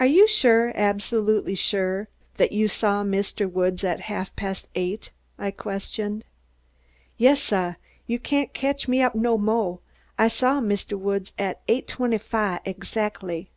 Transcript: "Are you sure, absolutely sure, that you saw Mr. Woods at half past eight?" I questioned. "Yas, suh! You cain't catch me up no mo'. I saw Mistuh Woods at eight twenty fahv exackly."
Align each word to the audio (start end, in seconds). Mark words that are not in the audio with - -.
"Are 0.00 0.06
you 0.06 0.26
sure, 0.26 0.72
absolutely 0.74 1.56
sure, 1.56 2.08
that 2.38 2.52
you 2.52 2.68
saw 2.68 3.04
Mr. 3.04 3.46
Woods 3.46 3.84
at 3.84 4.00
half 4.08 4.34
past 4.34 4.66
eight?" 4.74 5.10
I 5.38 5.50
questioned. 5.50 6.24
"Yas, 7.18 7.42
suh! 7.42 7.74
You 8.06 8.18
cain't 8.18 8.54
catch 8.54 8.88
me 8.88 9.02
up 9.02 9.14
no 9.14 9.36
mo'. 9.36 9.80
I 10.18 10.28
saw 10.28 10.62
Mistuh 10.62 10.96
Woods 10.96 11.34
at 11.38 11.60
eight 11.68 11.86
twenty 11.86 12.16
fahv 12.18 12.60
exackly." 12.64 13.50